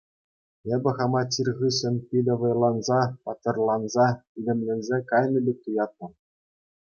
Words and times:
Эпӗ 0.75 0.91
хама 0.99 1.19
чир 1.35 1.47
хыҫҫӑн 1.57 1.95
питӗ 2.13 2.33
вӑйланса, 2.43 2.97
паттӑрланса, 3.29 4.07
илемленсе 4.41 4.97
кайнӑ 5.11 5.39
пек 5.51 5.57
туяттӑм. 5.69 6.11